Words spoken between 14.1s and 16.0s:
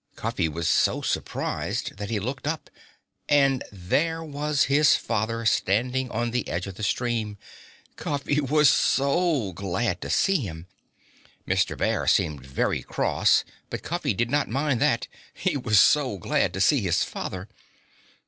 did not mind that, he was